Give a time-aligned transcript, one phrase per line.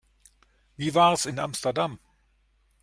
[0.77, 1.99] Wie war's in Amsterdam?